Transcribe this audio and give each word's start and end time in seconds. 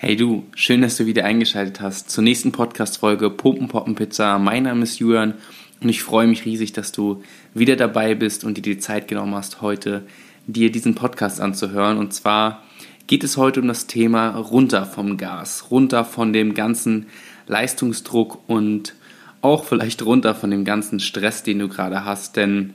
Hey 0.00 0.14
du, 0.14 0.44
schön, 0.54 0.82
dass 0.82 0.96
du 0.96 1.06
wieder 1.06 1.24
eingeschaltet 1.24 1.80
hast 1.80 2.08
zur 2.08 2.22
nächsten 2.22 2.52
Podcast-Folge 2.52 3.30
Pumpen 3.30 3.66
Poppen 3.66 3.96
Pizza. 3.96 4.38
Mein 4.38 4.62
Name 4.62 4.84
ist 4.84 5.00
Julian 5.00 5.34
und 5.80 5.88
ich 5.88 6.04
freue 6.04 6.28
mich 6.28 6.44
riesig, 6.44 6.72
dass 6.72 6.92
du 6.92 7.24
wieder 7.52 7.74
dabei 7.74 8.14
bist 8.14 8.44
und 8.44 8.56
dir 8.56 8.62
die 8.62 8.78
Zeit 8.78 9.08
genommen 9.08 9.34
hast, 9.34 9.60
heute 9.60 10.06
dir 10.46 10.70
diesen 10.70 10.94
Podcast 10.94 11.40
anzuhören. 11.40 11.98
Und 11.98 12.14
zwar 12.14 12.62
geht 13.08 13.24
es 13.24 13.36
heute 13.36 13.60
um 13.60 13.66
das 13.66 13.88
Thema 13.88 14.36
runter 14.36 14.86
vom 14.86 15.16
Gas, 15.16 15.72
runter 15.72 16.04
von 16.04 16.32
dem 16.32 16.54
ganzen 16.54 17.06
Leistungsdruck 17.48 18.48
und 18.48 18.94
auch 19.42 19.64
vielleicht 19.64 20.04
runter 20.04 20.36
von 20.36 20.52
dem 20.52 20.64
ganzen 20.64 21.00
Stress, 21.00 21.42
den 21.42 21.58
du 21.58 21.66
gerade 21.66 22.04
hast. 22.04 22.36
Denn 22.36 22.72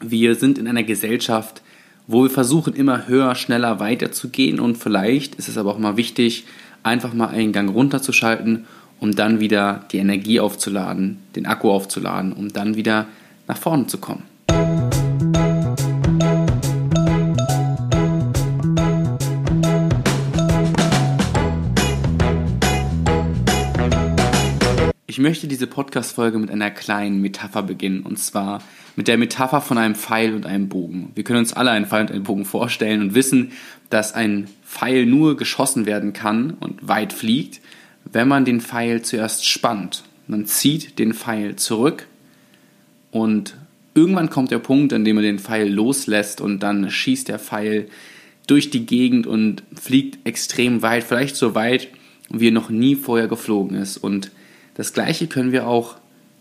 wir 0.00 0.34
sind 0.34 0.58
in 0.58 0.66
einer 0.66 0.82
Gesellschaft, 0.82 1.62
wo 2.08 2.22
wir 2.24 2.30
versuchen, 2.30 2.74
immer 2.74 3.06
höher, 3.06 3.34
schneller 3.36 3.78
weiterzugehen 3.78 4.58
und 4.58 4.76
vielleicht 4.76 5.36
ist 5.36 5.48
es 5.48 5.58
aber 5.58 5.72
auch 5.72 5.78
mal 5.78 5.96
wichtig, 5.96 6.46
einfach 6.82 7.12
mal 7.12 7.28
einen 7.28 7.52
Gang 7.52 7.70
runterzuschalten, 7.70 8.64
um 8.98 9.14
dann 9.14 9.40
wieder 9.40 9.84
die 9.92 9.98
Energie 9.98 10.40
aufzuladen, 10.40 11.18
den 11.36 11.46
Akku 11.46 11.70
aufzuladen, 11.70 12.32
um 12.32 12.52
dann 12.52 12.74
wieder 12.74 13.06
nach 13.46 13.58
vorne 13.58 13.86
zu 13.86 13.98
kommen. 13.98 14.22
Ich 25.18 25.22
möchte 25.22 25.48
diese 25.48 25.66
Podcast-Folge 25.66 26.38
mit 26.38 26.48
einer 26.48 26.70
kleinen 26.70 27.20
Metapher 27.20 27.64
beginnen, 27.64 28.02
und 28.02 28.20
zwar 28.20 28.62
mit 28.94 29.08
der 29.08 29.18
Metapher 29.18 29.60
von 29.60 29.76
einem 29.76 29.96
Pfeil 29.96 30.32
und 30.32 30.46
einem 30.46 30.68
Bogen. 30.68 31.10
Wir 31.16 31.24
können 31.24 31.40
uns 31.40 31.52
alle 31.52 31.72
einen 31.72 31.86
Pfeil 31.86 32.02
und 32.02 32.12
einen 32.12 32.22
Bogen 32.22 32.44
vorstellen 32.44 33.02
und 33.02 33.14
wissen, 33.16 33.50
dass 33.90 34.14
ein 34.14 34.46
Pfeil 34.64 35.06
nur 35.06 35.36
geschossen 35.36 35.86
werden 35.86 36.12
kann 36.12 36.52
und 36.60 36.86
weit 36.86 37.12
fliegt, 37.12 37.60
wenn 38.04 38.28
man 38.28 38.44
den 38.44 38.60
Pfeil 38.60 39.02
zuerst 39.02 39.44
spannt. 39.44 40.04
Man 40.28 40.46
zieht 40.46 41.00
den 41.00 41.12
Pfeil 41.12 41.56
zurück 41.56 42.06
und 43.10 43.56
irgendwann 43.96 44.30
kommt 44.30 44.52
der 44.52 44.60
Punkt, 44.60 44.92
an 44.92 45.04
dem 45.04 45.16
man 45.16 45.24
den 45.24 45.40
Pfeil 45.40 45.68
loslässt 45.68 46.40
und 46.40 46.62
dann 46.62 46.92
schießt 46.92 47.26
der 47.26 47.40
Pfeil 47.40 47.88
durch 48.46 48.70
die 48.70 48.86
Gegend 48.86 49.26
und 49.26 49.64
fliegt 49.74 50.24
extrem 50.24 50.82
weit, 50.82 51.02
vielleicht 51.02 51.34
so 51.34 51.56
weit, 51.56 51.88
wie 52.30 52.50
er 52.50 52.52
noch 52.52 52.70
nie 52.70 52.94
vorher 52.94 53.26
geflogen 53.26 53.76
ist. 53.76 53.96
Und 53.96 54.30
das 54.78 54.92
Gleiche 54.92 55.26
können 55.26 55.50
wir 55.50 55.66
auch 55.66 55.96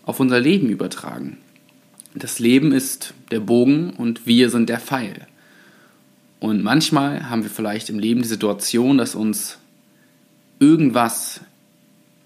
auf 0.05 0.19
unser 0.19 0.39
Leben 0.39 0.69
übertragen. 0.69 1.38
Das 2.13 2.38
Leben 2.38 2.71
ist 2.71 3.16
der 3.31 3.39
Bogen 3.39 3.89
und 3.89 4.27
wir 4.27 4.52
sind 4.52 4.69
der 4.69 4.80
Pfeil. 4.80 5.27
Und 6.39 6.63
manchmal 6.63 7.31
haben 7.31 7.41
wir 7.41 7.49
vielleicht 7.49 7.89
im 7.89 7.97
Leben 7.97 8.21
die 8.21 8.27
Situation, 8.27 8.99
dass 8.99 9.15
uns 9.15 9.58
irgendwas, 10.59 11.41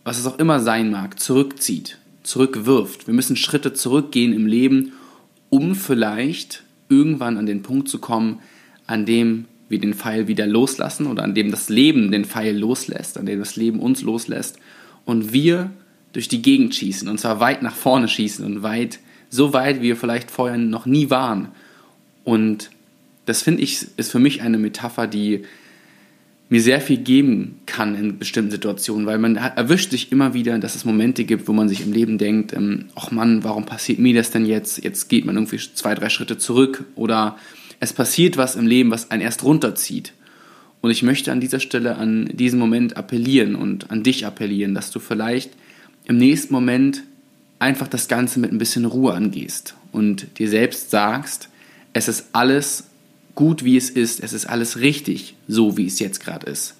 was 0.04 0.20
es 0.20 0.28
auch 0.28 0.38
immer 0.38 0.60
sein 0.60 0.92
mag, 0.92 1.18
zurückzieht, 1.18 1.98
zurückwirft. 2.24 3.08
Wir 3.08 3.14
müssen 3.14 3.38
Schritte 3.38 3.72
zurückgehen 3.74 4.34
im 4.34 4.48
Leben, 4.48 4.92
um 5.50 5.76
vielleicht 5.76 6.64
irgendwann 6.90 7.38
an 7.38 7.46
den 7.46 7.64
Punkt 7.64 7.88
zu 7.88 8.00
kommen, 8.00 8.40
an 8.86 9.06
dem 9.06 9.46
wir 9.70 9.80
den 9.80 9.94
Pfeil 9.94 10.28
wieder 10.28 10.46
loslassen 10.46 11.08
oder 11.08 11.24
an 11.24 11.36
dem 11.36 11.52
das 11.52 11.70
Leben 11.70 12.12
den 12.12 12.26
Pfeil 12.26 12.58
loslässt, 12.58 13.18
an 13.18 13.26
dem 13.26 13.40
das 13.40 13.56
Leben 13.56 13.80
uns 13.80 14.02
loslässt 14.02 14.58
und 15.06 15.32
wir 15.32 15.72
durch 16.14 16.28
die 16.28 16.42
Gegend 16.42 16.76
schießen 16.76 17.08
und 17.08 17.20
zwar 17.20 17.40
weit 17.40 17.62
nach 17.62 17.76
vorne 17.76 18.08
schießen 18.08 18.46
und 18.46 18.64
weit, 18.64 19.00
so 19.30 19.54
weit, 19.54 19.78
wie 19.78 19.88
wir 19.88 19.96
vielleicht 19.96 20.30
vorher 20.30 20.58
noch 20.58 20.86
nie 20.86 21.10
waren. 21.10 21.50
Und 22.24 22.70
das 23.26 23.42
finde 23.42 23.62
ich, 23.62 23.88
ist 23.98 24.12
für 24.12 24.20
mich 24.20 24.42
eine 24.42 24.58
Metapher, 24.58 25.08
die 25.08 25.44
mir 26.50 26.62
sehr 26.62 26.82
viel 26.82 26.98
geben 26.98 27.62
kann 27.66 27.96
in 27.96 28.20
bestimmten 28.20 28.52
Situationen, 28.52 29.06
weil 29.06 29.20
man 29.20 29.38
erwischt 29.38 29.92
sich 29.92 30.12
immer 30.12 30.34
wieder, 30.34 30.60
dass 30.60 30.76
es 30.76 30.84
Momente 30.84 31.24
gibt, 31.24 31.48
wo 31.48 31.54
man 31.54 31.70
sich 31.70 31.80
im 31.80 31.94
Leben 31.94 32.18
denkt, 32.18 32.52
ähm, 32.52 32.90
ach 32.94 33.10
Mann, 33.10 33.46
warum 33.46 33.66
passiert 33.66 34.00
mir 34.00 34.14
das 34.14 34.32
denn 34.32 34.46
jetzt? 34.46 34.84
Jetzt 34.84 35.08
geht 35.08 35.24
man 35.24 35.36
irgendwie 35.36 35.58
zwei, 35.58 35.96
drei 35.96 36.10
Schritte 36.10 36.38
zurück 36.38 36.84
oder 36.96 37.38
es 37.80 37.94
passiert 37.94 38.36
was 38.36 38.58
im 38.58 38.68
Leben, 38.68 38.92
was 38.92 39.12
einen 39.12 39.22
erst 39.22 39.46
runterzieht. 39.46 40.12
Und 40.82 40.92
ich 40.92 41.04
möchte 41.04 41.32
an 41.32 41.40
dieser 41.40 41.62
Stelle 41.62 41.96
an 41.96 42.30
diesen 42.34 42.60
Moment 42.60 42.98
appellieren 42.98 43.56
und 43.56 43.90
an 43.90 44.04
dich 44.04 44.26
appellieren, 44.26 44.76
dass 44.76 44.92
du 44.92 45.00
vielleicht 45.00 45.52
im 46.12 46.18
nächsten 46.18 46.54
Moment 46.54 47.04
einfach 47.58 47.88
das 47.88 48.10
Ganze 48.10 48.40
mit 48.40 48.52
ein 48.52 48.58
bisschen 48.58 48.84
Ruhe 48.84 49.14
angehst 49.14 49.76
und 49.94 50.40
dir 50.40 50.50
selbst 50.50 50.92
sagst, 50.92 51.48
es 51.94 52.10
ist 52.10 52.28
alles 52.34 52.90
gut, 53.34 53.64
wie 53.64 53.78
es 53.78 53.90
ist, 53.90 54.22
es 54.22 54.34
ist 54.34 54.46
alles 54.46 54.80
richtig, 54.80 55.36
so 55.48 55.78
wie 55.78 55.86
es 55.86 56.00
jetzt 56.00 56.20
gerade 56.20 56.52
ist. 56.52 56.76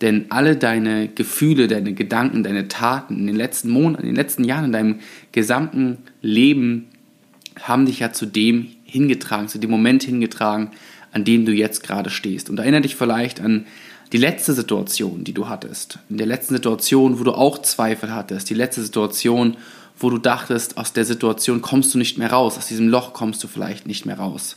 Denn 0.00 0.26
alle 0.28 0.54
deine 0.54 1.08
Gefühle, 1.08 1.66
deine 1.66 1.92
Gedanken, 1.92 2.44
deine 2.44 2.68
Taten 2.68 3.18
in 3.18 3.26
den 3.26 3.34
letzten 3.34 3.68
Monaten, 3.68 4.02
in 4.02 4.10
den 4.10 4.16
letzten 4.16 4.44
Jahren, 4.44 4.66
in 4.66 4.72
deinem 4.72 5.00
gesamten 5.32 5.98
Leben 6.22 6.86
haben 7.60 7.84
dich 7.84 7.98
ja 7.98 8.12
zu 8.12 8.26
dem 8.26 8.68
hingetragen, 8.84 9.48
zu 9.48 9.58
dem 9.58 9.70
Moment 9.70 10.04
hingetragen, 10.04 10.70
an 11.10 11.24
dem 11.24 11.46
du 11.46 11.52
jetzt 11.52 11.82
gerade 11.82 12.10
stehst. 12.10 12.48
Und 12.48 12.60
erinnere 12.60 12.82
dich 12.82 12.94
vielleicht 12.94 13.40
an 13.40 13.66
die 14.12 14.18
letzte 14.18 14.54
Situation, 14.54 15.24
die 15.24 15.34
du 15.34 15.48
hattest, 15.48 15.98
in 16.08 16.16
der 16.16 16.26
letzten 16.26 16.54
Situation, 16.54 17.18
wo 17.18 17.24
du 17.24 17.32
auch 17.32 17.58
Zweifel 17.58 18.14
hattest, 18.14 18.48
die 18.48 18.54
letzte 18.54 18.82
Situation, 18.82 19.56
wo 19.98 20.10
du 20.10 20.18
dachtest, 20.18 20.78
aus 20.78 20.92
der 20.92 21.04
Situation 21.04 21.60
kommst 21.60 21.92
du 21.94 21.98
nicht 21.98 22.18
mehr 22.18 22.30
raus, 22.30 22.56
aus 22.56 22.68
diesem 22.68 22.88
Loch 22.88 23.12
kommst 23.12 23.42
du 23.42 23.48
vielleicht 23.48 23.86
nicht 23.86 24.06
mehr 24.06 24.18
raus. 24.18 24.56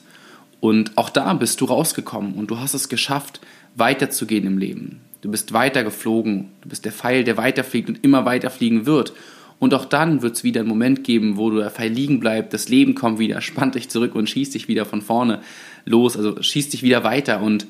Und 0.59 0.97
auch 0.97 1.09
da 1.09 1.33
bist 1.33 1.59
du 1.59 1.65
rausgekommen 1.65 2.35
und 2.35 2.51
du 2.51 2.59
hast 2.59 2.75
es 2.75 2.87
geschafft, 2.87 3.41
weiterzugehen 3.75 4.45
im 4.45 4.57
Leben. 4.57 5.01
Du 5.21 5.29
bist 5.29 5.53
weitergeflogen, 5.53 6.49
du 6.61 6.69
bist 6.69 6.85
der 6.85 6.91
Pfeil, 6.91 7.23
der 7.23 7.37
weiterfliegt 7.37 7.89
und 7.89 8.03
immer 8.03 8.25
weiterfliegen 8.25 8.85
wird. 8.85 9.13
Und 9.59 9.73
auch 9.73 9.85
dann 9.85 10.21
wird 10.21 10.35
es 10.35 10.43
wieder 10.43 10.61
einen 10.61 10.69
Moment 10.69 11.03
geben, 11.03 11.37
wo 11.37 11.51
der 11.51 11.69
Pfeil 11.69 11.91
liegen 11.91 12.19
bleibt, 12.19 12.53
das 12.53 12.69
Leben 12.69 12.95
kommt 12.95 13.19
wieder, 13.19 13.41
spannt 13.41 13.75
dich 13.75 13.89
zurück 13.89 14.15
und 14.15 14.29
schießt 14.29 14.53
dich 14.53 14.67
wieder 14.67 14.85
von 14.85 15.01
vorne 15.01 15.41
los, 15.85 16.17
also 16.17 16.41
schießt 16.41 16.73
dich 16.73 16.83
wieder 16.83 17.03
weiter 17.03 17.41
und 17.41 17.67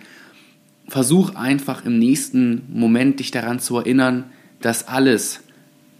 versuch 0.91 1.35
einfach 1.35 1.85
im 1.85 1.99
nächsten 1.99 2.63
Moment 2.67 3.21
dich 3.21 3.31
daran 3.31 3.61
zu 3.61 3.77
erinnern, 3.77 4.25
dass 4.59 4.89
alles, 4.89 5.39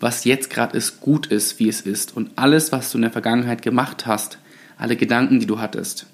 was 0.02 0.26
jetzt 0.26 0.50
gerade 0.50 0.76
ist, 0.76 1.00
gut 1.00 1.28
ist, 1.28 1.60
wie 1.60 1.70
es 1.70 1.80
ist. 1.80 2.18
Und 2.18 2.32
alles, 2.36 2.74
was 2.74 2.92
du 2.92 2.98
in 2.98 3.04
der 3.04 3.12
Vergangenheit 3.12 3.62
gemacht 3.62 4.06
hast, 4.06 4.38
alle 4.78 4.98
Gedanken, 4.98 5.40
die 5.40 5.46
du 5.46 5.60
hattest, 5.60 6.08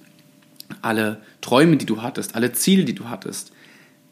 alle 0.84 1.18
Träume, 1.42 1.78
die 1.78 1.88
du 1.88 2.04
hattest, 2.04 2.36
alle 2.36 2.54
Ziele, 2.54 2.86
die 2.86 2.94
du 2.94 3.10
hattest, 3.10 3.52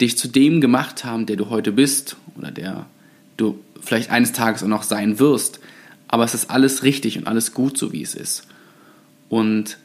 dich 0.02 0.18
zu 0.18 0.28
dem 0.28 0.62
gemacht 0.62 1.06
haben, 1.06 1.28
der 1.28 1.36
du 1.36 1.52
heute 1.52 1.72
bist 1.72 2.18
oder 2.36 2.50
der 2.50 2.88
du 3.38 3.60
vielleicht 3.80 4.10
eines 4.10 4.32
Tages 4.32 4.64
auch 4.64 4.68
noch 4.68 4.82
sein 4.82 5.20
wirst. 5.20 5.60
Aber 6.08 6.24
es 6.24 6.34
ist 6.34 6.50
alles 6.50 6.82
richtig 6.82 7.20
und 7.20 7.28
alles 7.28 7.54
gut, 7.54 7.78
so 7.78 7.94
wie 7.94 8.02
es 8.02 8.16
ist. 8.16 8.48
Und 9.30 9.78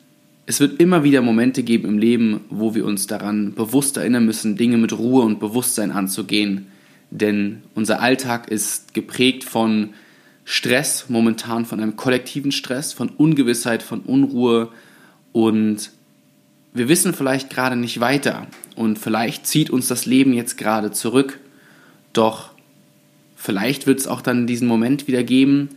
es 0.50 0.58
wird 0.58 0.80
immer 0.80 1.04
wieder 1.04 1.22
Momente 1.22 1.62
geben 1.62 1.88
im 1.88 1.98
Leben, 1.98 2.40
wo 2.50 2.74
wir 2.74 2.84
uns 2.84 3.06
daran 3.06 3.54
bewusst 3.54 3.96
erinnern 3.96 4.26
müssen, 4.26 4.56
Dinge 4.56 4.78
mit 4.78 4.92
Ruhe 4.98 5.22
und 5.22 5.38
Bewusstsein 5.38 5.92
anzugehen. 5.92 6.66
Denn 7.12 7.62
unser 7.76 8.00
Alltag 8.00 8.50
ist 8.50 8.92
geprägt 8.92 9.44
von 9.44 9.90
Stress, 10.44 11.04
momentan 11.08 11.66
von 11.66 11.78
einem 11.78 11.94
kollektiven 11.94 12.50
Stress, 12.50 12.92
von 12.92 13.10
Ungewissheit, 13.10 13.80
von 13.84 14.00
Unruhe 14.00 14.70
und 15.30 15.92
wir 16.74 16.88
wissen 16.88 17.14
vielleicht 17.14 17.50
gerade 17.50 17.76
nicht 17.76 18.00
weiter 18.00 18.48
und 18.74 18.98
vielleicht 18.98 19.46
zieht 19.46 19.70
uns 19.70 19.86
das 19.86 20.04
Leben 20.04 20.32
jetzt 20.32 20.58
gerade 20.58 20.90
zurück, 20.90 21.38
doch 22.12 22.50
vielleicht 23.36 23.86
wird 23.86 24.00
es 24.00 24.08
auch 24.08 24.20
dann 24.20 24.48
diesen 24.48 24.66
Moment 24.66 25.06
wieder 25.06 25.22
geben, 25.22 25.68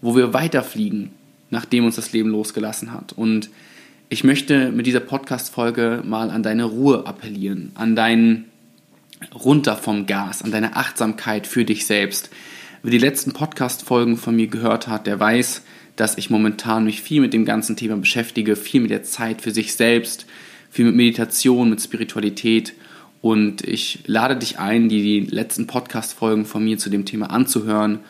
wo 0.00 0.16
wir 0.16 0.32
weiterfliegen, 0.32 1.10
nachdem 1.50 1.84
uns 1.84 1.96
das 1.96 2.14
Leben 2.14 2.30
losgelassen 2.30 2.90
hat. 2.90 3.12
Und 3.12 3.50
ich 4.08 4.24
möchte 4.24 4.70
mit 4.70 4.86
dieser 4.86 5.00
Podcast-Folge 5.00 6.02
mal 6.04 6.30
an 6.30 6.42
deine 6.42 6.64
Ruhe 6.64 7.06
appellieren, 7.06 7.72
an 7.74 7.96
dein 7.96 8.44
runter 9.34 9.76
vom 9.76 10.06
Gas, 10.06 10.42
an 10.42 10.50
deine 10.50 10.76
Achtsamkeit 10.76 11.46
für 11.46 11.64
dich 11.64 11.86
selbst. 11.86 12.30
Wer 12.82 12.90
die 12.90 12.98
letzten 12.98 13.32
Podcast-Folgen 13.32 14.16
von 14.16 14.36
mir 14.36 14.46
gehört 14.46 14.88
hat, 14.88 15.06
der 15.06 15.18
weiß, 15.18 15.62
dass 15.96 16.18
ich 16.18 16.28
momentan 16.28 16.84
mich 16.84 17.00
viel 17.00 17.20
mit 17.20 17.32
dem 17.32 17.44
ganzen 17.44 17.76
Thema 17.76 17.96
beschäftige, 17.96 18.56
viel 18.56 18.82
mit 18.82 18.90
der 18.90 19.04
Zeit 19.04 19.40
für 19.40 19.52
sich 19.52 19.74
selbst, 19.74 20.26
viel 20.70 20.84
mit 20.84 20.96
Meditation, 20.96 21.70
mit 21.70 21.80
Spiritualität. 21.80 22.74
Und 23.22 23.62
ich 23.62 24.00
lade 24.06 24.36
dich 24.36 24.58
ein, 24.58 24.90
die 24.90 25.20
letzten 25.20 25.66
Podcast-Folgen 25.66 26.44
von 26.44 26.62
mir 26.62 26.76
zu 26.76 26.90
dem 26.90 27.06
Thema 27.06 27.30
anzuhören 27.30 28.00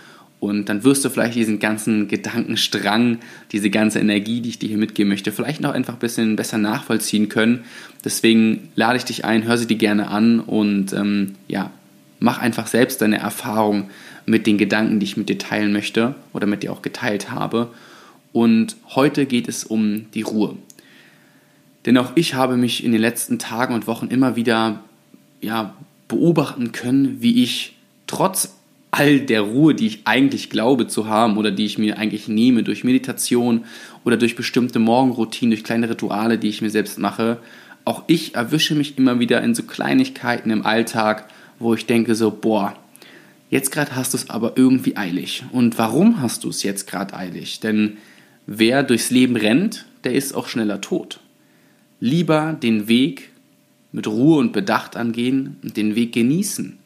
und 0.45 0.69
dann 0.69 0.85
wirst 0.85 1.05
du 1.05 1.11
vielleicht 1.11 1.35
diesen 1.35 1.59
ganzen 1.59 2.07
Gedankenstrang, 2.07 3.19
diese 3.53 3.71
ganze 3.71 3.99
Energie, 3.99 4.41
die 4.41 4.51
ich 4.51 4.59
dir 4.59 4.69
hier 4.69 4.79
mitgeben 4.79 5.09
möchte, 5.09 5.33
vielleicht 5.33 5.61
noch 5.61 5.73
einfach 5.73 5.95
ein 5.95 6.01
bisschen 6.01 6.37
besser 6.37 6.59
nachvollziehen 6.59 7.29
können. 7.29 7.65
Deswegen 8.05 8.69
lade 8.77 8.99
ich 8.99 9.05
dich 9.05 9.25
ein, 9.25 9.45
hör 9.45 9.57
sie 9.57 9.67
dir 9.67 9.79
gerne 9.79 10.09
an 10.09 10.41
und 10.41 10.93
ähm, 10.93 11.37
ja, 11.49 11.71
mach 12.21 12.39
einfach 12.39 12.67
selbst 12.67 13.01
deine 13.01 13.19
Erfahrung 13.19 13.89
mit 14.27 14.47
den 14.47 14.59
Gedanken, 14.59 15.01
die 15.01 15.05
ich 15.05 15.17
mit 15.17 15.29
dir 15.29 15.39
teilen 15.39 15.73
möchte 15.73 16.15
oder 16.33 16.47
mit 16.47 16.63
dir 16.63 16.73
auch 16.73 16.83
geteilt 16.83 17.31
habe. 17.31 17.71
Und 18.33 18.77
heute 18.95 19.27
geht 19.27 19.49
es 19.49 19.65
um 19.65 20.07
die 20.13 20.23
Ruhe. 20.23 20.57
Denn 21.87 21.97
auch 21.99 22.13
ich 22.15 22.35
habe 22.35 22.57
mich 22.57 22.85
in 22.85 22.93
den 22.93 23.01
letzten 23.01 23.39
Tagen 23.39 23.75
und 23.75 23.87
Wochen 23.87 24.09
immer 24.09 24.37
wieder 24.37 24.85
ja, 25.41 25.75
beobachten 26.09 26.73
können, 26.73 27.21
wie 27.21 27.43
ich 27.43 27.77
trotz 28.07 28.55
all 28.95 29.19
der 29.19 29.41
Ruhe, 29.41 29.75
die 29.75 29.89
ich 29.89 30.01
eigentlich 30.05 30.51
glaube 30.51 30.87
zu 30.87 31.09
haben 31.09 31.37
oder 31.37 31.51
die 31.51 31.67
ich 31.67 31.79
mir 31.79 31.99
eigentlich 31.99 32.29
nehme 32.29 32.63
durch 32.63 32.85
Meditation 32.85 33.65
oder 34.05 34.17
durch 34.17 34.37
bestimmte 34.37 34.79
Morgenroutinen, 34.79 35.51
durch 35.51 35.65
kleine 35.65 35.91
Rituale, 35.91 36.39
die 36.39 36.49
ich 36.49 36.63
mir 36.63 36.71
selbst 36.71 37.01
mache, 37.01 37.39
auch 37.85 38.05
ich 38.07 38.37
erwische 38.37 38.77
mich 38.77 38.97
immer 38.97 39.19
wieder 39.19 39.43
in 39.43 39.57
so 39.57 39.65
Kleinigkeiten 39.65 40.51
im 40.51 40.65
Alltag, 40.65 41.29
wo 41.59 41.75
ich 41.75 41.87
denke 41.87 42.15
so, 42.15 42.31
boah, 42.31 42.77
jetzt 43.51 43.73
gerade 43.73 43.97
hast 43.97 44.13
du 44.13 44.17
es 44.17 44.31
aber 44.31 44.53
irgendwie 44.55 44.97
eilig. 44.97 45.43
Und 45.51 45.77
warum 45.77 46.23
hast 46.23 46.45
du 46.45 46.51
es 46.51 46.63
jetzt 46.63 46.87
gerade 46.87 47.17
eilig? 47.17 47.59
Denn 47.59 47.97
wer 48.47 48.85
durchs 48.85 49.11
Leben 49.11 49.35
rennt, 49.35 49.87
der 50.05 50.15
ist 50.15 50.37
auch 50.37 50.47
schneller 50.47 50.81
tot. 50.81 51.19
Lieber 51.99 52.53
den 52.53 52.87
Weg 52.87 53.31
mit 53.91 54.07
Ruhe 54.07 54.39
und 54.39 54.53
Bedacht 54.53 54.95
angehen 54.95 55.57
und 55.65 55.77
den 55.77 55.97
Weg 55.97 56.13
genießen 56.13 56.79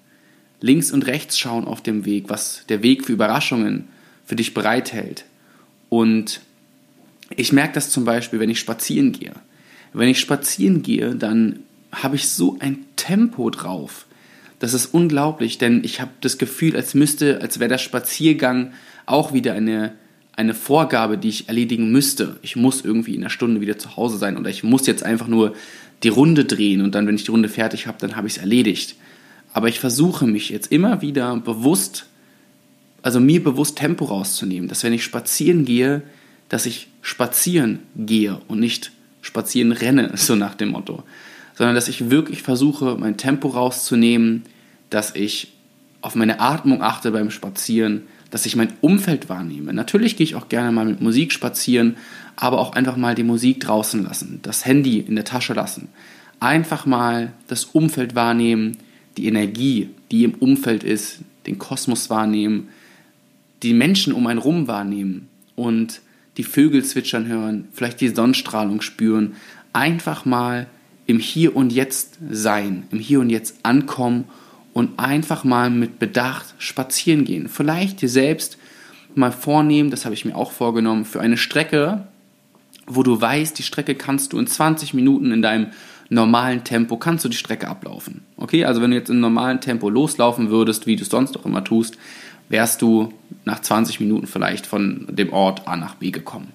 links 0.60 0.90
und 0.90 1.06
rechts 1.06 1.38
schauen 1.38 1.64
auf 1.64 1.82
dem 1.82 2.04
Weg, 2.04 2.24
was 2.28 2.64
der 2.68 2.82
Weg 2.82 3.04
für 3.06 3.12
Überraschungen 3.12 3.88
für 4.24 4.36
dich 4.36 4.54
bereithält. 4.54 5.24
Und 5.88 6.40
ich 7.36 7.52
merke 7.52 7.74
das 7.74 7.90
zum 7.90 8.04
Beispiel, 8.04 8.40
wenn 8.40 8.50
ich 8.50 8.58
spazieren 8.58 9.12
gehe. 9.12 9.32
Wenn 9.92 10.08
ich 10.08 10.20
spazieren 10.20 10.82
gehe, 10.82 11.14
dann 11.14 11.60
habe 11.92 12.16
ich 12.16 12.28
so 12.28 12.56
ein 12.60 12.84
Tempo 12.96 13.50
drauf. 13.50 14.06
Das 14.58 14.74
ist 14.74 14.86
unglaublich, 14.86 15.58
denn 15.58 15.82
ich 15.84 16.00
habe 16.00 16.10
das 16.20 16.36
Gefühl, 16.36 16.76
als 16.76 16.94
müsste, 16.94 17.40
als 17.40 17.60
wäre 17.60 17.68
der 17.68 17.78
Spaziergang 17.78 18.72
auch 19.06 19.32
wieder 19.32 19.54
eine, 19.54 19.92
eine 20.36 20.52
Vorgabe, 20.52 21.16
die 21.16 21.28
ich 21.28 21.48
erledigen 21.48 21.90
müsste. 21.90 22.36
Ich 22.42 22.56
muss 22.56 22.84
irgendwie 22.84 23.14
in 23.14 23.22
einer 23.22 23.30
Stunde 23.30 23.60
wieder 23.60 23.78
zu 23.78 23.96
Hause 23.96 24.18
sein 24.18 24.36
oder 24.36 24.50
ich 24.50 24.64
muss 24.64 24.86
jetzt 24.86 25.04
einfach 25.04 25.28
nur 25.28 25.54
die 26.02 26.08
Runde 26.08 26.44
drehen 26.44 26.82
und 26.82 26.94
dann, 26.94 27.06
wenn 27.06 27.14
ich 27.14 27.24
die 27.24 27.30
Runde 27.30 27.48
fertig 27.48 27.86
habe, 27.86 27.98
dann 28.00 28.16
habe 28.16 28.26
ich 28.26 28.34
es 28.34 28.38
erledigt. 28.38 28.96
Aber 29.52 29.68
ich 29.68 29.80
versuche 29.80 30.26
mich 30.26 30.50
jetzt 30.50 30.70
immer 30.70 31.02
wieder 31.02 31.36
bewusst, 31.36 32.06
also 33.02 33.20
mir 33.20 33.42
bewusst 33.42 33.76
Tempo 33.76 34.04
rauszunehmen, 34.06 34.68
dass 34.68 34.84
wenn 34.84 34.92
ich 34.92 35.04
spazieren 35.04 35.64
gehe, 35.64 36.02
dass 36.48 36.66
ich 36.66 36.88
spazieren 37.02 37.80
gehe 37.96 38.40
und 38.48 38.60
nicht 38.60 38.92
spazieren 39.22 39.72
renne, 39.72 40.12
so 40.16 40.34
nach 40.34 40.54
dem 40.54 40.70
Motto. 40.70 41.02
Sondern 41.54 41.74
dass 41.74 41.88
ich 41.88 42.10
wirklich 42.10 42.42
versuche, 42.42 42.96
mein 42.98 43.16
Tempo 43.16 43.48
rauszunehmen, 43.48 44.44
dass 44.90 45.14
ich 45.14 45.52
auf 46.00 46.14
meine 46.14 46.40
Atmung 46.40 46.82
achte 46.82 47.10
beim 47.10 47.30
Spazieren, 47.30 48.02
dass 48.30 48.46
ich 48.46 48.56
mein 48.56 48.72
Umfeld 48.80 49.28
wahrnehme. 49.28 49.72
Natürlich 49.72 50.16
gehe 50.16 50.24
ich 50.24 50.34
auch 50.34 50.48
gerne 50.48 50.70
mal 50.70 50.84
mit 50.84 51.00
Musik 51.00 51.32
spazieren, 51.32 51.96
aber 52.36 52.58
auch 52.58 52.72
einfach 52.72 52.96
mal 52.96 53.14
die 53.14 53.24
Musik 53.24 53.60
draußen 53.60 54.04
lassen, 54.04 54.40
das 54.42 54.64
Handy 54.64 55.00
in 55.00 55.16
der 55.16 55.24
Tasche 55.24 55.54
lassen. 55.54 55.88
Einfach 56.38 56.86
mal 56.86 57.32
das 57.48 57.64
Umfeld 57.64 58.14
wahrnehmen, 58.14 58.76
die 59.18 59.26
Energie, 59.26 59.90
die 60.10 60.24
im 60.24 60.34
Umfeld 60.34 60.84
ist, 60.84 61.18
den 61.46 61.58
Kosmos 61.58 62.08
wahrnehmen, 62.08 62.68
die 63.62 63.74
Menschen 63.74 64.12
um 64.12 64.26
einen 64.26 64.38
rum 64.38 64.68
wahrnehmen 64.68 65.28
und 65.56 66.00
die 66.36 66.44
Vögel 66.44 66.84
zwitschern 66.84 67.26
hören, 67.26 67.66
vielleicht 67.72 68.00
die 68.00 68.08
Sonnenstrahlung 68.08 68.80
spüren, 68.80 69.34
einfach 69.72 70.24
mal 70.24 70.68
im 71.06 71.18
Hier 71.18 71.56
und 71.56 71.72
Jetzt 71.72 72.18
sein, 72.30 72.84
im 72.92 73.00
Hier 73.00 73.18
und 73.18 73.30
Jetzt 73.30 73.56
ankommen 73.64 74.24
und 74.72 75.00
einfach 75.00 75.42
mal 75.42 75.68
mit 75.68 75.98
Bedacht 75.98 76.54
spazieren 76.58 77.24
gehen. 77.24 77.48
Vielleicht 77.48 78.00
dir 78.00 78.08
selbst 78.08 78.56
mal 79.16 79.32
vornehmen, 79.32 79.90
das 79.90 80.04
habe 80.04 80.14
ich 80.14 80.24
mir 80.24 80.36
auch 80.36 80.52
vorgenommen, 80.52 81.04
für 81.04 81.20
eine 81.20 81.36
Strecke, 81.36 82.06
wo 82.86 83.02
du 83.02 83.20
weißt, 83.20 83.58
die 83.58 83.64
Strecke 83.64 83.96
kannst 83.96 84.32
du 84.32 84.38
in 84.38 84.46
20 84.46 84.94
Minuten 84.94 85.32
in 85.32 85.42
deinem 85.42 85.68
normalen 86.08 86.64
Tempo 86.64 86.96
kannst 86.96 87.24
du 87.24 87.28
die 87.28 87.36
Strecke 87.36 87.68
ablaufen. 87.68 88.22
Okay, 88.36 88.64
also 88.64 88.80
wenn 88.80 88.90
du 88.90 88.96
jetzt 88.96 89.10
im 89.10 89.20
normalen 89.20 89.60
Tempo 89.60 89.90
loslaufen 89.90 90.50
würdest, 90.50 90.86
wie 90.86 90.96
du 90.96 91.02
es 91.02 91.08
sonst 91.08 91.36
auch 91.36 91.44
immer 91.44 91.64
tust, 91.64 91.98
wärst 92.48 92.82
du 92.82 93.12
nach 93.44 93.60
20 93.60 94.00
Minuten 94.00 94.26
vielleicht 94.26 94.66
von 94.66 95.06
dem 95.10 95.32
Ort 95.32 95.68
A 95.68 95.76
nach 95.76 95.96
B 95.96 96.10
gekommen. 96.10 96.48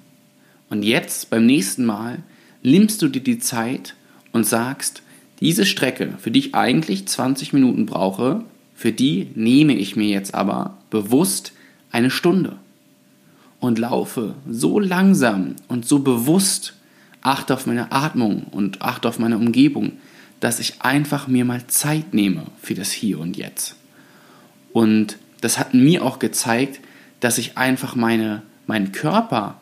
Und 0.70 0.84
jetzt 0.84 1.30
beim 1.30 1.46
nächsten 1.46 1.86
Mal 1.86 2.20
nimmst 2.64 3.02
du 3.02 3.08
dir 3.08 3.22
die 3.22 3.40
Zeit 3.40 3.96
und 4.32 4.46
sagst, 4.46 5.04
diese 5.40 5.66
Strecke, 5.66 6.14
für 6.18 6.32
die 6.32 6.40
ich 6.40 6.56
eigentlich 6.56 7.08
20 7.08 7.54
Minuten 7.54 7.86
brauche, 7.86 8.44
für 8.76 8.92
die 8.92 9.30
nehme 9.36 9.76
ich 9.76 9.96
mir 9.96 10.08
jetzt 10.08 10.34
aber 10.34 10.78
bewusst 10.90 11.54
eine 11.92 12.10
Stunde 12.10 12.58
und 13.60 13.78
laufe 13.78 14.36
so 14.50 14.80
langsam 14.80 15.56
und 15.68 15.86
so 15.86 16.00
bewusst 16.00 16.74
achte 17.24 17.54
auf 17.54 17.66
meine 17.66 17.92
Atmung 17.92 18.44
und 18.52 18.82
achte 18.82 19.08
auf 19.08 19.20
meine 19.20 19.38
Umgebung, 19.38 19.94
dass 20.40 20.60
ich 20.60 20.82
einfach 20.82 21.28
mir 21.28 21.46
mal 21.46 21.66
Zeit 21.68 22.14
nehme 22.14 22.44
für 22.62 22.76
das 22.76 22.92
Hier 22.92 23.20
und 23.20 23.38
Jetzt. 23.38 23.76
Und 24.74 25.18
das 25.42 25.58
hat 25.58 25.74
mir 25.74 26.04
auch 26.04 26.20
gezeigt, 26.20 26.82
dass 27.22 27.38
ich 27.38 27.58
einfach 27.58 27.96
meine, 27.96 28.44
meinen 28.68 28.92
Körper 28.92 29.62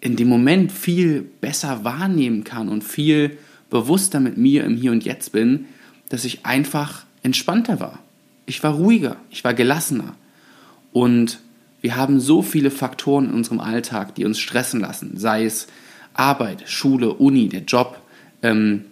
in 0.00 0.14
dem 0.14 0.28
Moment 0.28 0.70
viel 0.70 1.22
besser 1.22 1.82
wahrnehmen 1.82 2.44
kann 2.44 2.68
und 2.68 2.84
viel 2.84 3.38
bewusster 3.70 4.20
mit 4.20 4.36
mir 4.36 4.64
im 4.64 4.76
Hier 4.76 4.92
und 4.92 5.04
Jetzt 5.04 5.32
bin, 5.32 5.66
dass 6.08 6.24
ich 6.24 6.46
einfach 6.46 7.04
entspannter 7.22 7.80
war. 7.80 7.98
Ich 8.46 8.62
war 8.62 8.74
ruhiger, 8.74 9.16
ich 9.30 9.42
war 9.44 9.54
gelassener. 9.54 10.14
Und 10.92 11.40
wir 11.80 11.96
haben 11.96 12.20
so 12.20 12.42
viele 12.42 12.70
Faktoren 12.70 13.26
in 13.26 13.34
unserem 13.34 13.60
Alltag, 13.60 14.14
die 14.14 14.24
uns 14.24 14.38
stressen 14.38 14.80
lassen, 14.80 15.16
sei 15.16 15.44
es 15.44 15.66
Arbeit, 16.14 16.68
Schule, 16.68 17.12
Uni, 17.14 17.48
der 17.48 17.62
Job 17.62 18.00
ähm, 18.42 18.84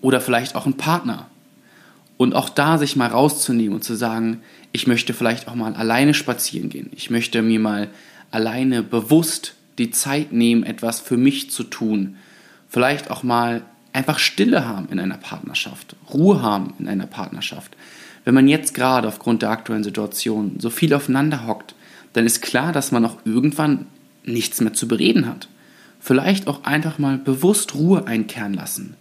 oder 0.00 0.20
vielleicht 0.20 0.56
auch 0.56 0.66
ein 0.66 0.76
Partner. 0.76 1.28
Und 2.16 2.34
auch 2.34 2.48
da 2.48 2.78
sich 2.78 2.96
mal 2.96 3.08
rauszunehmen 3.08 3.74
und 3.74 3.84
zu 3.84 3.94
sagen, 3.94 4.40
ich 4.72 4.86
möchte 4.86 5.12
vielleicht 5.12 5.48
auch 5.48 5.54
mal 5.54 5.74
alleine 5.74 6.14
spazieren 6.14 6.70
gehen. 6.70 6.90
Ich 6.94 7.10
möchte 7.10 7.42
mir 7.42 7.60
mal 7.60 7.88
alleine 8.30 8.82
bewusst 8.82 9.54
die 9.78 9.90
Zeit 9.90 10.32
nehmen, 10.32 10.62
etwas 10.62 11.00
für 11.00 11.16
mich 11.16 11.50
zu 11.50 11.62
tun. 11.62 12.16
Vielleicht 12.68 13.10
auch 13.10 13.22
mal 13.22 13.62
einfach 13.92 14.18
Stille 14.18 14.66
haben 14.66 14.88
in 14.90 14.98
einer 14.98 15.18
Partnerschaft, 15.18 15.96
Ruhe 16.12 16.42
haben 16.42 16.74
in 16.78 16.88
einer 16.88 17.06
Partnerschaft. 17.06 17.76
Wenn 18.24 18.34
man 18.34 18.48
jetzt 18.48 18.74
gerade 18.74 19.08
aufgrund 19.08 19.42
der 19.42 19.50
aktuellen 19.50 19.84
Situation 19.84 20.56
so 20.58 20.68
viel 20.70 20.92
aufeinander 20.92 21.46
hockt, 21.46 21.74
dann 22.12 22.26
ist 22.26 22.42
klar, 22.42 22.72
dass 22.72 22.92
man 22.92 23.04
auch 23.04 23.18
irgendwann 23.24 23.86
nichts 24.24 24.60
mehr 24.60 24.72
zu 24.72 24.88
bereden 24.88 25.26
hat. 25.26 25.48
Vielleicht 26.06 26.46
auch 26.46 26.62
einfach 26.62 27.00
mal 27.00 27.18
bewusst 27.18 27.74
Ruhe 27.74 28.06
einkehren 28.06 28.54
lassen. 28.54 28.94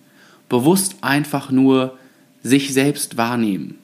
Bewusst 0.49 0.95
einfach 1.01 1.51
nur 1.51 1.99
sich 2.41 2.73
selbst 2.73 3.15
wahrnehmen. 3.15 3.75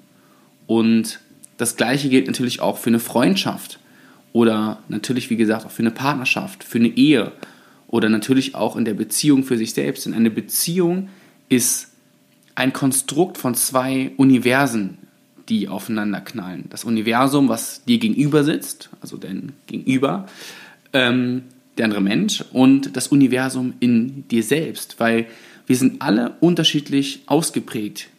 Und 0.66 1.20
das 1.58 1.76
gleiche 1.76 2.10
gilt 2.10 2.26
natürlich 2.26 2.62
auch 2.62 2.80
für 2.80 2.90
eine 2.90 3.00
Freundschaft 3.00 3.78
oder 4.34 4.80
natürlich, 4.88 5.30
wie 5.30 5.36
gesagt, 5.36 5.68
auch 5.68 5.70
für 5.70 5.84
eine 5.84 5.92
Partnerschaft, 5.92 6.63
für 6.63 6.80
eine 6.80 6.88
Ehe 6.88 7.32
oder 7.86 8.10
natürlich 8.10 8.56
auch 8.56 8.75
in 8.75 8.86
der 8.86 8.96
Beziehung 8.96 9.44
für 9.44 9.56
sich 9.56 9.75
selbst. 9.75 10.08
Denn 10.08 10.16
eine 10.16 10.32
Beziehung 10.32 11.10
ist 11.48 11.90
ein 12.56 12.74
Konstrukt 12.74 13.38
von 13.38 13.54
zwei 13.54 14.13
Universen, 14.18 14.98
die 15.48 15.68
aufeinander 15.68 16.22
knallen. 16.22 16.66
Das 16.72 16.86
Universum, 16.86 17.50
was 17.50 17.86
dir 17.86 18.00
gegenüber 18.00 18.44
sitzt, 18.44 18.90
also 19.00 19.18
dein 19.18 19.54
Gegenüber, 19.68 20.28
ähm, 20.92 21.44
der 21.82 21.86
andere 21.86 22.02
Mensch 22.02 22.44
und 22.54 22.96
das 22.96 23.08
Universum 23.08 23.74
in 23.80 24.28
dir 24.28 24.44
selbst, 24.44 25.00
weil 25.00 25.26
wir 25.66 25.76
sind 25.76 26.02
alle 26.02 26.36
unterschiedlich 26.40 27.22
ausgeprägt. 27.26 28.10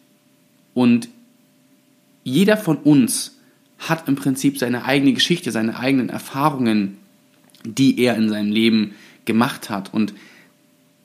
Und 0.73 1.07
jeder 2.25 2.57
von 2.57 2.77
uns 2.77 3.37
hat 3.79 4.09
im 4.09 4.15
Prinzip 4.15 4.57
seine 4.57 4.83
eigene 4.83 5.13
Geschichte, 5.13 5.51
seine 5.51 5.79
eigenen 5.79 6.09
Erfahrungen, 6.09 6.97
die 7.63 7.99
er 8.01 8.17
in 8.17 8.27
seinem 8.27 8.51
Leben 8.51 8.95
gemacht 9.23 9.69
hat. 9.69 9.93
Und 9.93 10.13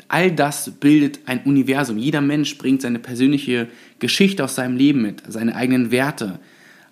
all 0.09 0.33
das 0.33 0.73
bildet 0.81 1.21
ein 1.27 1.45
Universum. 1.45 1.97
Jeder 1.97 2.21
Mensch 2.21 2.59
bringt 2.59 2.83
seine 2.83 2.99
persönliche 2.99 3.69
Geschichte 4.01 4.43
aus 4.43 4.57
seinem 4.57 4.77
Leben 4.77 5.01
mit, 5.01 5.23
seine 5.29 5.55
eigenen 5.55 5.93
Werte, 5.93 6.41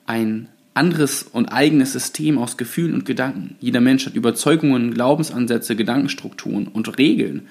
ein 0.06 0.48
anderes 0.76 1.22
und 1.22 1.46
eigenes 1.46 1.92
System 1.92 2.38
aus 2.38 2.56
Gefühlen 2.56 2.94
und 2.94 3.04
Gedanken. 3.04 3.56
Jeder 3.60 3.80
Mensch 3.80 4.06
hat 4.06 4.14
Überzeugungen, 4.14 4.94
Glaubensansätze, 4.94 5.76
Gedankenstrukturen 5.76 6.68
und 6.68 6.98
Regeln. 6.98 7.48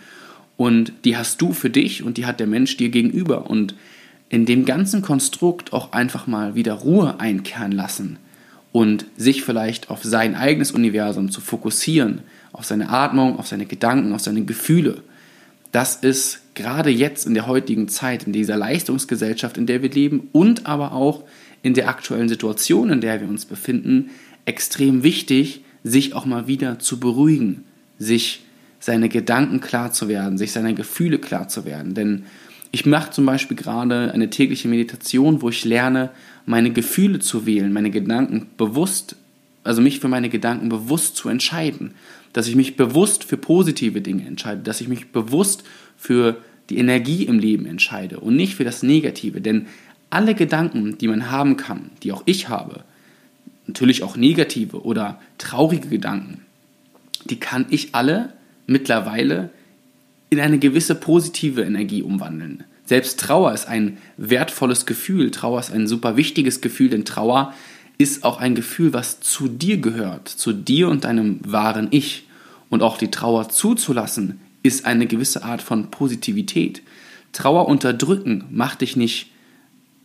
Und 0.58 0.94
die 1.04 1.18
hast 1.18 1.42
du 1.42 1.52
für 1.52 1.70
dich 1.70 2.04
und 2.04 2.18
die 2.18 2.26
hat 2.26 2.40
der 2.40 2.48
Mensch 2.48 2.78
dir 2.78 2.90
gegenüber. 2.90 3.50
Und 3.50 3.76
in 4.30 4.46
dem 4.46 4.66
ganzen 4.66 5.02
Konstrukt 5.02 5.74
auch 5.74 5.92
einfach 5.92 6.28
mal 6.28 6.56
wieder 6.56 6.74
Ruhe 6.74 7.20
einkehren 7.20 7.72
lassen 7.72 8.18
und 8.72 9.06
sich 9.16 9.44
vielleicht 9.44 9.90
auf 9.90 10.04
sein 10.04 10.36
eigenes 10.36 10.72
Universum 10.72 11.32
zu 11.32 11.42
fokussieren, 11.42 12.22
auf 12.52 12.66
seine 12.66 12.90
Atmung, 12.90 13.40
auf 13.40 13.48
seine 13.48 13.66
Gedanken, 13.66 14.14
auf 14.14 14.22
seine 14.22 14.44
Gefühle. 14.44 15.04
Das 15.72 15.96
ist 15.96 16.42
gerade 16.56 16.90
jetzt 16.90 17.26
in 17.26 17.34
der 17.34 17.48
heutigen 17.48 17.88
Zeit, 17.88 18.24
in 18.24 18.34
dieser 18.34 18.58
Leistungsgesellschaft, 18.58 19.58
in 19.58 19.66
der 19.66 19.82
wir 19.82 19.90
leben 19.90 20.30
und 20.32 20.66
aber 20.66 20.94
auch 20.94 21.24
in 21.66 21.74
der 21.74 21.90
aktuellen 21.90 22.30
Situation, 22.30 22.92
in 22.92 23.02
der 23.02 23.20
wir 23.22 23.28
uns 23.28 23.46
befinden, 23.46 24.12
extrem 24.46 25.02
wichtig, 25.02 25.62
sich 25.84 26.14
auch 26.14 26.28
mal 26.28 26.46
wieder 26.46 26.78
zu 26.78 27.00
beruhigen, 27.00 27.64
sich 27.98 28.44
seine 28.80 29.10
Gedanken 29.10 29.62
klar 29.62 29.92
zu 29.92 30.08
werden, 30.08 30.38
sich 30.38 30.52
seine 30.52 30.76
Gefühle 30.76 31.18
klar 31.18 31.48
zu 31.48 31.66
werden. 31.66 31.96
Denn 31.96 32.26
Ich 32.76 32.86
mache 32.86 33.10
zum 33.10 33.26
Beispiel 33.26 33.56
gerade 33.56 34.12
eine 34.14 34.30
tägliche 34.30 34.68
Meditation, 34.68 35.42
wo 35.42 35.48
ich 35.48 35.64
lerne, 35.64 36.10
meine 36.46 36.72
Gefühle 36.72 37.20
zu 37.20 37.46
wählen, 37.46 37.72
meine 37.72 37.90
Gedanken 37.90 38.48
bewusst, 38.58 39.16
also 39.64 39.82
mich 39.82 40.02
für 40.02 40.10
meine 40.10 40.28
Gedanken 40.28 40.68
bewusst 40.68 41.16
zu 41.16 41.30
entscheiden. 41.30 41.94
Dass 42.34 42.50
ich 42.50 42.58
mich 42.58 42.76
bewusst 42.76 43.24
für 43.24 43.38
positive 43.38 44.02
Dinge 44.02 44.26
entscheide, 44.26 44.62
dass 44.62 44.82
ich 44.82 44.90
mich 44.90 45.14
bewusst 45.14 45.64
für 45.96 46.36
die 46.70 46.78
Energie 46.78 47.24
im 47.24 47.40
Leben 47.40 47.66
entscheide 47.66 48.20
und 48.20 48.36
nicht 48.36 48.56
für 48.56 48.66
das 48.66 48.84
Negative. 48.84 49.40
Denn 49.40 49.68
alle 50.10 50.36
Gedanken, 50.36 50.98
die 50.98 51.08
man 51.08 51.32
haben 51.32 51.58
kann, 51.58 51.92
die 52.04 52.12
auch 52.12 52.24
ich 52.26 52.50
habe, 52.50 52.84
natürlich 53.68 54.04
auch 54.04 54.16
negative 54.16 54.84
oder 54.84 55.20
traurige 55.38 55.90
Gedanken, 55.90 56.42
die 57.30 57.40
kann 57.40 57.66
ich 57.70 57.96
alle 57.96 58.34
mittlerweile 58.68 59.50
in 60.30 60.40
eine 60.40 60.60
gewisse 60.60 60.96
positive 60.96 61.62
Energie 61.62 62.02
umwandeln. 62.02 62.64
Selbst 62.86 63.20
Trauer 63.20 63.54
ist 63.54 63.68
ein 63.68 63.98
wertvolles 64.18 64.86
Gefühl. 64.86 65.32
Trauer 65.32 65.60
ist 65.60 65.72
ein 65.72 65.88
super 65.88 66.18
wichtiges 66.18 66.62
Gefühl, 66.62 66.90
denn 66.90 67.06
Trauer 67.06 67.54
ist 67.98 68.24
auch 68.24 68.40
ein 68.40 68.54
Gefühl, 68.54 68.94
was 68.94 69.22
zu 69.22 69.48
dir 69.48 69.78
gehört, 69.78 70.28
zu 70.28 70.54
dir 70.54 70.90
und 70.90 71.04
deinem 71.04 71.40
wahren 71.44 71.88
Ich. 71.92 72.28
Und 72.70 72.84
auch 72.84 72.98
die 72.98 73.10
Trauer 73.10 73.50
zuzulassen, 73.50 74.40
ist 74.62 74.86
eine 74.86 75.06
gewisse 75.06 75.44
Art 75.44 75.62
von 75.62 75.92
Positivität. 75.92 76.82
Trauer 77.32 77.68
unterdrücken 77.68 78.46
macht 78.50 78.82
dich 78.82 78.96
nicht 78.96 79.32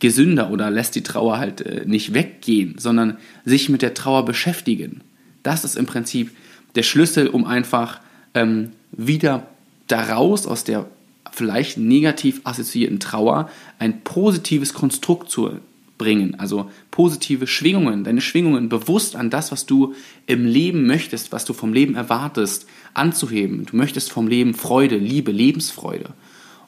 gesünder 0.01 0.51
oder 0.51 0.69
lässt 0.69 0.95
die 0.95 1.03
Trauer 1.03 1.37
halt 1.37 1.61
äh, 1.61 1.83
nicht 1.85 2.13
weggehen, 2.13 2.75
sondern 2.77 3.17
sich 3.45 3.69
mit 3.69 3.81
der 3.81 3.93
Trauer 3.93 4.25
beschäftigen. 4.25 5.01
Das 5.43 5.63
ist 5.63 5.77
im 5.77 5.85
Prinzip 5.85 6.31
der 6.75 6.83
Schlüssel, 6.83 7.27
um 7.27 7.45
einfach 7.45 8.01
ähm, 8.33 8.71
wieder 8.91 9.47
daraus 9.87 10.45
aus 10.45 10.65
der 10.65 10.87
vielleicht 11.31 11.77
negativ 11.77 12.41
assoziierten 12.43 12.99
Trauer 12.99 13.49
ein 13.79 14.01
positives 14.01 14.73
Konstrukt 14.73 15.29
zu 15.29 15.59
bringen, 15.97 16.39
also 16.39 16.69
positive 16.89 17.45
Schwingungen, 17.45 18.03
deine 18.03 18.21
Schwingungen 18.21 18.69
bewusst 18.69 19.15
an 19.15 19.29
das, 19.29 19.51
was 19.51 19.67
du 19.67 19.93
im 20.25 20.45
Leben 20.47 20.87
möchtest, 20.87 21.31
was 21.31 21.45
du 21.45 21.53
vom 21.53 21.73
Leben 21.73 21.93
erwartest, 21.93 22.65
anzuheben. 22.95 23.67
Du 23.67 23.75
möchtest 23.77 24.11
vom 24.11 24.27
Leben 24.27 24.55
Freude, 24.55 24.97
Liebe, 24.97 25.31
Lebensfreude. 25.31 26.09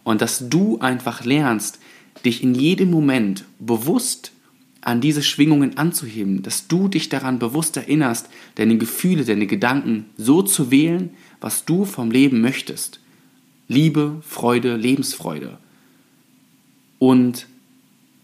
Und 0.04 0.22
dass 0.22 0.50
du 0.50 0.80
einfach 0.80 1.25
lernst, 1.25 1.80
dich 2.25 2.44
in 2.44 2.56
jedem 2.56 2.92
Moment 2.92 3.46
bewusst 3.60 4.32
an 4.82 5.00
diese 5.00 5.24
Schwingungen 5.24 5.77
anzuheben, 5.77 6.44
dass 6.44 6.68
du 6.68 6.88
dich 6.88 7.10
daran 7.10 7.39
bewusst 7.39 7.77
erinnerst, 7.77 8.30
deine 8.56 8.77
Gefühle, 8.77 9.24
deine 9.24 9.48
Gedanken 9.48 10.06
so 10.18 10.42
zu 10.42 10.72
wählen, 10.72 11.12
was 11.39 11.65
du 11.65 11.86
vom 11.86 12.12
Leben 12.12 12.42
möchtest. 12.42 13.00
Liebe, 13.68 14.18
Freude, 14.22 14.75
Lebensfreude. 14.75 15.58
Und 17.00 17.48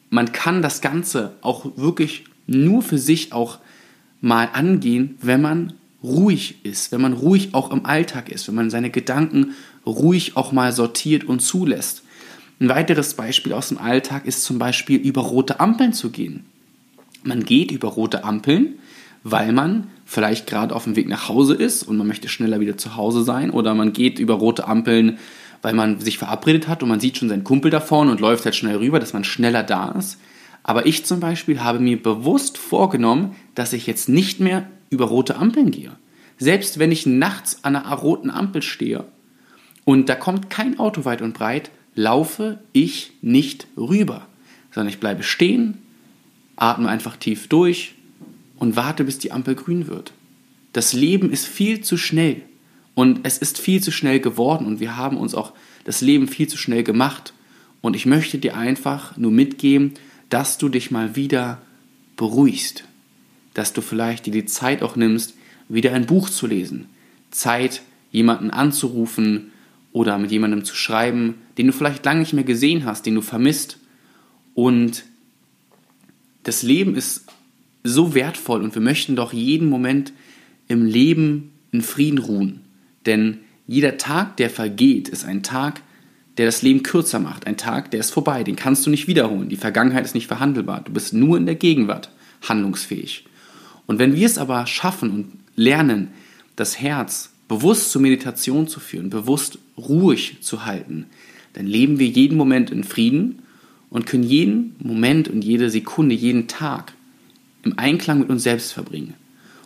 man 0.10 0.32
kann 0.32 0.62
das 0.62 0.82
Ganze 0.82 1.36
auch 1.42 1.78
wirklich 1.78 2.26
nur 2.46 2.82
für 2.82 2.98
sich 2.98 3.32
auch 3.32 3.60
mal 4.22 4.50
angehen, 4.52 5.18
wenn 5.22 5.42
man 5.42 5.74
ruhig 6.04 6.64
ist, 6.64 6.92
wenn 6.92 7.02
man 7.02 7.14
ruhig 7.14 7.54
auch 7.54 7.72
im 7.72 7.86
Alltag 7.86 8.30
ist, 8.30 8.48
wenn 8.48 8.56
man 8.56 8.70
seine 8.70 8.90
Gedanken 8.90 9.54
ruhig 9.86 10.36
auch 10.36 10.52
mal 10.52 10.72
sortiert 10.72 11.24
und 11.24 11.42
zulässt. 11.42 12.04
Ein 12.60 12.70
weiteres 12.70 13.14
Beispiel 13.14 13.54
aus 13.54 13.70
dem 13.70 13.78
Alltag 13.78 14.26
ist 14.26 14.44
zum 14.44 14.60
Beispiel 14.60 15.00
über 15.00 15.22
rote 15.22 15.62
Ampeln 15.62 15.94
zu 15.94 16.10
gehen. 16.10 16.46
Man 17.24 17.46
geht 17.46 17.72
über 17.72 17.88
rote 17.88 18.26
Ampeln, 18.26 18.80
weil 19.24 19.54
man 19.54 19.88
vielleicht 20.06 20.46
gerade 20.46 20.76
auf 20.76 20.84
dem 20.84 20.98
Weg 20.98 21.08
nach 21.08 21.30
Hause 21.30 21.54
ist 21.54 21.84
und 21.84 21.98
man 21.98 22.08
möchte 22.08 22.28
schneller 22.28 22.60
wieder 22.60 22.78
zu 22.78 22.98
Hause 22.98 23.24
sein 23.24 23.50
oder 23.52 23.76
man 23.76 23.94
geht 23.94 24.20
über 24.20 24.34
rote 24.34 24.68
Ampeln, 24.68 25.20
weil 25.62 25.74
man 25.74 26.02
sich 26.02 26.18
verabredet 26.18 26.68
hat 26.68 26.84
und 26.84 26.90
man 26.90 27.00
sieht 27.00 27.18
schon 27.18 27.30
seinen 27.30 27.46
Kumpel 27.46 27.72
da 27.72 27.80
vorne 27.80 28.12
und 28.12 28.20
läuft 28.20 28.44
halt 28.44 28.56
schnell 28.56 28.78
rüber, 28.78 29.00
dass 29.00 29.14
man 29.14 29.24
schneller 29.24 29.64
da 29.64 29.92
ist. 29.92 30.20
Aber 30.64 30.86
ich 30.86 31.06
zum 31.06 31.22
Beispiel 31.22 31.62
habe 31.62 31.80
mir 31.80 32.02
bewusst 32.02 32.58
vorgenommen, 32.58 33.36
dass 33.56 33.72
ich 33.72 33.88
jetzt 33.88 34.10
nicht 34.10 34.42
mehr 34.42 34.68
über 34.90 35.06
rote 35.06 35.38
Ampeln 35.38 35.72
gehe. 35.72 35.92
Selbst 36.38 36.78
wenn 36.78 36.92
ich 36.92 37.06
nachts 37.06 37.64
an 37.64 37.78
einer 37.78 37.96
roten 37.96 38.30
Ampel 38.30 38.62
stehe 38.62 39.06
und 39.86 40.10
da 40.10 40.16
kommt 40.16 40.50
kein 40.50 40.78
Auto 40.78 41.06
weit 41.06 41.22
und 41.22 41.34
breit, 41.34 41.72
laufe 41.96 42.60
ich 42.74 43.12
nicht 43.22 43.68
rüber, 43.78 44.28
sondern 44.72 44.94
ich 44.94 45.00
bleibe 45.00 45.24
stehen, 45.24 45.80
atme 46.56 46.90
einfach 46.90 47.18
tief 47.18 47.48
durch 47.48 47.94
und 48.58 48.76
warte, 48.76 49.04
bis 49.04 49.18
die 49.18 49.32
Ampel 49.32 49.56
grün 49.56 49.88
wird. 49.88 50.14
Das 50.74 50.94
Leben 50.94 51.32
ist 51.32 51.48
viel 51.48 51.82
zu 51.82 51.98
schnell 51.98 52.42
und 52.96 53.22
es 53.24 53.38
ist 53.38 53.58
viel 53.58 53.82
zu 53.82 53.92
schnell 53.92 54.20
geworden 54.20 54.66
und 54.66 54.80
wir 54.80 54.98
haben 54.98 55.18
uns 55.18 55.34
auch 55.34 55.54
das 55.84 56.02
Leben 56.02 56.28
viel 56.28 56.48
zu 56.48 56.58
schnell 56.58 56.84
gemacht. 56.84 57.34
Und 57.82 57.96
ich 57.96 58.06
möchte 58.06 58.38
dir 58.38 58.58
einfach 58.58 59.16
nur 59.18 59.32
mitgeben, 59.32 59.94
dass 60.30 60.58
du 60.58 60.70
dich 60.70 60.92
mal 60.92 61.16
wieder 61.16 61.62
beruhigst, 62.18 62.84
dass 63.54 63.72
du 63.72 63.82
vielleicht 63.82 64.26
dir 64.26 64.34
die 64.34 64.46
Zeit 64.46 64.84
auch 64.84 64.98
nimmst, 64.98 65.34
wieder 65.70 65.94
ein 65.94 66.06
Buch 66.06 66.30
zu 66.30 66.46
lesen, 66.46 66.88
Zeit, 67.32 67.82
jemanden 68.12 68.52
anzurufen, 68.52 69.52
oder 69.92 70.18
mit 70.18 70.32
jemandem 70.32 70.64
zu 70.66 70.76
schreiben, 70.76 71.36
den 71.60 71.68
du 71.68 71.74
vielleicht 71.74 72.06
lange 72.06 72.22
nicht 72.22 72.32
mehr 72.32 72.46
gesehen 72.46 72.86
hast, 72.86 73.06
den 73.06 73.16
du 73.16 73.22
vermisst. 73.22 73.80
Und 74.54 75.04
das 76.44 76.64
Leben 76.64 76.96
ist 76.96 77.26
so 77.84 78.16
wertvoll 78.16 78.64
und 78.64 78.76
wir 78.76 78.82
möchten 78.82 79.18
doch 79.18 79.34
jeden 79.34 79.68
Moment 79.68 80.14
im 80.70 80.86
Leben 80.86 81.52
in 81.74 81.82
Frieden 81.82 82.20
ruhen. 82.20 82.62
Denn 83.06 83.40
jeder 83.68 83.98
Tag, 83.98 84.38
der 84.38 84.50
vergeht, 84.50 85.10
ist 85.10 85.26
ein 85.26 85.44
Tag, 85.44 85.82
der 86.38 86.46
das 86.46 86.62
Leben 86.62 86.82
kürzer 86.82 87.20
macht. 87.20 87.46
Ein 87.46 87.58
Tag, 87.58 87.92
der 87.92 88.00
ist 88.00 88.12
vorbei, 88.12 88.46
den 88.46 88.56
kannst 88.56 88.86
du 88.86 88.90
nicht 88.90 89.10
wiederholen. 89.10 89.50
Die 89.50 89.58
Vergangenheit 89.58 90.06
ist 90.06 90.16
nicht 90.16 90.28
verhandelbar. 90.28 90.80
Du 90.86 90.94
bist 90.94 91.14
nur 91.14 91.36
in 91.36 91.46
der 91.46 91.56
Gegenwart 91.56 92.10
handlungsfähig. 92.48 93.26
Und 93.86 94.00
wenn 94.00 94.16
wir 94.16 94.26
es 94.26 94.38
aber 94.38 94.66
schaffen 94.66 95.10
und 95.10 95.34
lernen, 95.58 96.12
das 96.56 96.80
Herz 96.80 97.34
bewusst 97.50 97.92
zur 97.92 98.02
Meditation 98.02 98.70
zu 98.70 98.80
führen, 98.80 99.10
bewusst 99.10 99.60
ruhig 99.78 100.38
zu 100.40 100.66
halten, 100.66 101.08
dann 101.60 101.68
leben 101.68 102.00
wir 102.00 102.08
jeden 102.08 102.38
Moment 102.38 102.72
in 102.72 102.86
Frieden 102.86 103.42
und 103.90 104.06
können 104.06 104.24
jeden 104.24 104.78
Moment 104.80 105.28
und 105.28 105.44
jede 105.44 105.70
Sekunde, 105.70 106.16
jeden 106.16 106.48
Tag 106.48 106.94
im 107.64 107.78
Einklang 107.78 108.20
mit 108.20 108.30
uns 108.30 108.44
selbst 108.44 108.72
verbringen. 108.72 109.14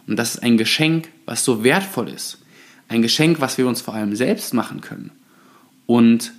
Und 0.08 0.18
das 0.18 0.34
ist 0.34 0.42
ein 0.42 0.58
Geschenk, 0.58 1.10
was 1.28 1.46
so 1.46 1.64
wertvoll 1.64 2.10
ist. 2.10 2.40
Ein 2.88 3.04
Geschenk, 3.04 3.42
was 3.42 3.60
wir 3.60 3.68
uns 3.68 3.82
vor 3.82 3.94
allem 3.94 4.16
selbst 4.16 4.56
machen 4.56 4.82
können. 4.82 5.12
Und 5.86 6.34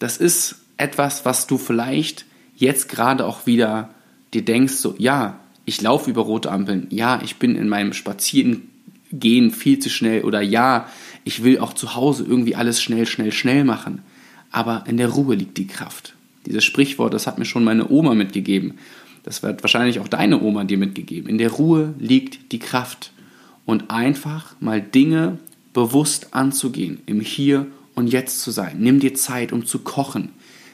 das 0.00 0.16
ist 0.16 0.56
etwas, 0.76 1.24
was 1.24 1.46
du 1.46 1.56
vielleicht 1.56 2.24
jetzt 2.56 2.88
gerade 2.88 3.26
auch 3.26 3.46
wieder 3.46 3.90
dir 4.34 4.44
denkst, 4.44 4.72
so, 4.72 4.96
ja, 4.98 5.38
ich 5.66 5.80
laufe 5.80 6.10
über 6.10 6.22
rote 6.22 6.50
Ampeln, 6.50 6.88
ja, 6.90 7.20
ich 7.22 7.36
bin 7.36 7.54
in 7.54 7.68
meinem 7.68 7.92
Spazieren 7.92 8.62
gehen 9.12 9.52
viel 9.52 9.78
zu 9.78 9.88
schnell 9.88 10.22
oder 10.22 10.40
ja, 10.40 10.88
ich 11.22 11.44
will 11.44 11.60
auch 11.60 11.74
zu 11.74 11.94
Hause 11.94 12.24
irgendwie 12.28 12.56
alles 12.56 12.82
schnell, 12.82 13.06
schnell, 13.06 13.30
schnell 13.30 13.62
machen. 13.62 14.02
Aber 14.50 14.84
in 14.86 14.96
der 14.96 15.08
Ruhe 15.08 15.34
liegt 15.34 15.58
die 15.58 15.66
Kraft. 15.66 16.14
Dieses 16.46 16.64
Sprichwort, 16.64 17.14
das 17.14 17.26
hat 17.26 17.38
mir 17.38 17.44
schon 17.44 17.64
meine 17.64 17.90
Oma 17.90 18.14
mitgegeben. 18.14 18.78
Das 19.22 19.42
wird 19.42 19.62
wahrscheinlich 19.62 20.00
auch 20.00 20.08
deine 20.08 20.40
Oma 20.40 20.64
dir 20.64 20.78
mitgegeben. 20.78 21.28
In 21.28 21.38
der 21.38 21.50
Ruhe 21.50 21.94
liegt 21.98 22.52
die 22.52 22.58
Kraft. 22.58 23.12
Und 23.66 23.90
einfach 23.90 24.56
mal 24.60 24.80
Dinge 24.80 25.38
bewusst 25.72 26.34
anzugehen, 26.34 27.00
im 27.06 27.20
Hier 27.20 27.66
und 27.94 28.08
Jetzt 28.08 28.40
zu 28.40 28.50
sein. 28.50 28.78
Nimm 28.80 28.98
dir 28.98 29.14
Zeit, 29.14 29.52
um 29.52 29.66
zu 29.66 29.80
kochen. 29.80 30.30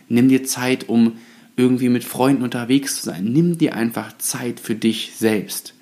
Nimm 0.09 0.29
dir 0.29 0.45
Zeit, 0.45 0.89
um 0.89 1.15
irgendwie 1.57 1.89
mit 1.89 2.05
Freunden 2.05 2.43
unterwegs 2.43 2.97
zu 2.97 3.05
sein. 3.05 3.25
Nimm 3.25 3.59
dir 3.59 3.75
einfach 3.75 4.17
Zeit 4.19 4.61
für 4.61 4.75
dich 4.75 5.13
selbst. 5.17 5.75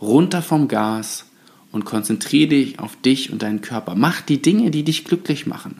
Runter 0.00 0.42
vom 0.42 0.68
Gas, 0.68 1.24
und 1.72 1.84
konzentriere 1.84 2.48
dich 2.48 2.78
auf 2.78 2.96
dich 2.96 3.32
und 3.32 3.42
deinen 3.42 3.60
Körper. 3.60 3.94
Mach 3.94 4.20
die 4.20 4.42
Dinge, 4.42 4.70
die 4.70 4.82
dich 4.82 5.04
glücklich 5.04 5.46
machen. 5.46 5.78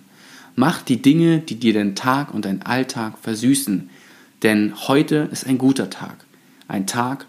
Mach 0.61 0.83
die 0.83 1.01
Dinge, 1.01 1.39
die 1.39 1.55
dir 1.55 1.73
den 1.73 1.95
Tag 1.95 2.35
und 2.35 2.45
deinen 2.45 2.61
Alltag 2.61 3.17
versüßen. 3.17 3.89
Denn 4.43 4.75
heute 4.89 5.27
ist 5.33 5.47
ein 5.47 5.57
guter 5.57 5.89
Tag. 5.89 6.27
Ein 6.69 6.87
Tag, 6.87 7.25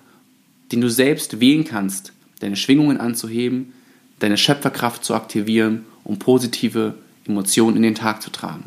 den 0.74 0.82
du 0.82 0.90
selbst 0.90 1.40
wählen 1.40 1.64
kannst, 1.64 2.12
deine 2.42 2.58
Schwingungen 2.58 2.98
anzuheben, 2.98 3.72
deine 4.20 4.36
Schöpferkraft 4.36 5.06
zu 5.06 5.16
aktivieren, 5.16 5.86
um 6.04 6.20
positive 6.20 6.96
Emotionen 7.26 7.78
in 7.78 7.84
den 7.84 7.96
Tag 7.96 8.22
zu 8.22 8.32
tragen. 8.32 8.66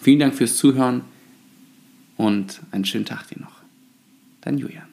Vielen 0.00 0.18
Dank 0.18 0.34
fürs 0.34 0.56
Zuhören 0.56 1.02
und 2.16 2.62
einen 2.72 2.84
schönen 2.84 3.04
Tag 3.04 3.28
dir 3.28 3.40
noch. 3.40 3.62
Dein 4.40 4.58
Julian. 4.58 4.89